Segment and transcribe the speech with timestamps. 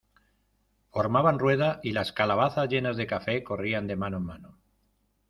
[0.89, 4.57] formaban rueda, y las calabazas llenas de café, corrían de mano en mano.